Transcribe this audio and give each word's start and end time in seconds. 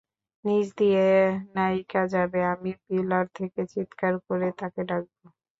নিচ 0.45 0.67
দিয়ে 0.79 1.05
নায়িকা 1.55 2.01
যাবে, 2.13 2.39
আমি 2.53 2.71
পিলার 2.83 3.25
থেকে 3.37 3.61
চিৎকার 3.73 4.13
করে 4.27 4.47
তাকে 4.59 4.81
ডাকব। 4.89 5.11